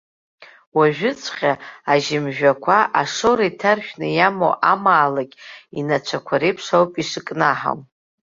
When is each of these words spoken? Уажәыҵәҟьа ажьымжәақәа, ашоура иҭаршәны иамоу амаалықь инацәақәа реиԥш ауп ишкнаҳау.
Уажәыҵәҟьа 0.77 1.53
ажьымжәақәа, 1.93 2.77
ашоура 3.01 3.45
иҭаршәны 3.49 4.07
иамоу 4.17 4.55
амаалықь 4.71 5.35
инацәақәа 5.79 6.35
реиԥш 6.41 6.67
ауп 6.75 6.93
ишкнаҳау. 7.01 7.79